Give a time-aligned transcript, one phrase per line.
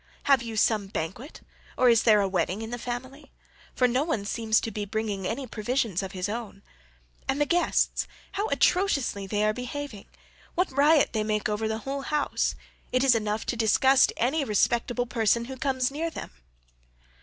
[0.23, 1.41] Have you some banquet,
[1.77, 5.45] or is there a wedding in the family—for no one seems to be bringing any
[5.45, 6.63] provisions of his own?
[7.27, 10.07] And the guests—how atrociously they are behaving;
[10.55, 12.55] what riot they make over the whole house;
[12.91, 16.31] it is enough to disgust any respectable person who comes near them."